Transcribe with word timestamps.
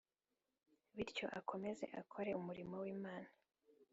bityo 0.95 1.25
akomeze 1.39 1.85
akore 2.01 2.29
umurimo 2.39 2.75
w’imana 2.83 3.29